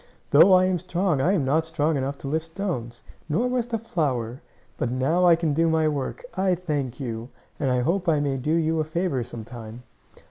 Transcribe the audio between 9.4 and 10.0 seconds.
time."